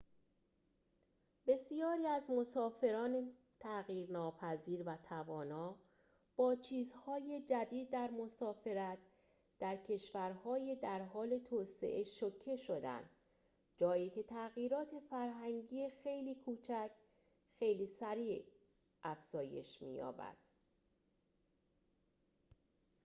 [1.47, 5.75] بسیاری از مسافران تغییر ناپذیر و توانا
[6.35, 8.97] با چیزهای جدید در مسافرت
[9.59, 13.09] در کشورهای در حال توسعه شوکه شدند
[13.75, 16.91] جایی که تغییرات فرهنگی خیلی کوچک
[17.59, 18.45] خیلی سریع
[19.03, 20.37] افزایش می‌یابد